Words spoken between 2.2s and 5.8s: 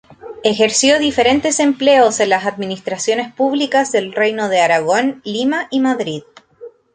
en las Administraciones Públicas del Reino de Aragón, Lima y